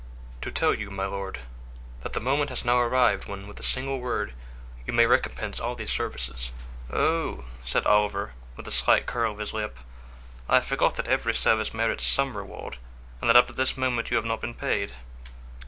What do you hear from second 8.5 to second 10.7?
with a slight curl of his lip, "I